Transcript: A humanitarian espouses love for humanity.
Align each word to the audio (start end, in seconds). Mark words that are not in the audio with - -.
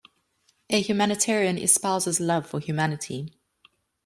A 0.71 0.81
humanitarian 0.81 1.59
espouses 1.59 2.19
love 2.19 2.47
for 2.47 2.59
humanity. 2.59 3.35